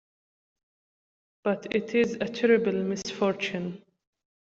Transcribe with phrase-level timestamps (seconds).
[1.43, 3.83] But it is a terrible misfortune.